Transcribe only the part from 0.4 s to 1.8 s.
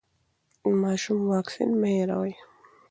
د ماشوم واکسین